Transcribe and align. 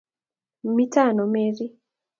Mito 0.75 0.99
ano 1.09 1.23
Mary? 1.33 1.65